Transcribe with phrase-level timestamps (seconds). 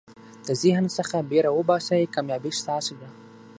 [0.47, 3.09] د ذهن څخه بېره وباسئ، کامیابي ستاسي ده.